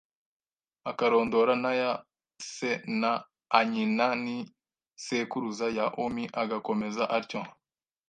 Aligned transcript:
akarondora 0.89 1.53
n’aya 1.61 1.91
a 1.97 2.01
se 2.53 2.71
na 3.01 3.11
a 3.57 3.59
nyina 3.71 4.07
n’iisekuruza 4.23 5.67
ya 5.77 5.85
omi 6.03 6.23
agakomeza 6.41 7.03
atyo 7.17 7.41